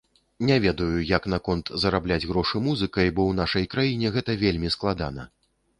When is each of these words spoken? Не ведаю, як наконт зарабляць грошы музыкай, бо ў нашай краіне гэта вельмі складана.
Не 0.49 0.55
ведаю, 0.63 1.03
як 1.17 1.27
наконт 1.33 1.65
зарабляць 1.85 2.27
грошы 2.31 2.65
музыкай, 2.69 3.07
бо 3.15 3.21
ў 3.29 3.43
нашай 3.45 3.71
краіне 3.77 4.07
гэта 4.19 4.31
вельмі 4.47 4.69
складана. 4.81 5.33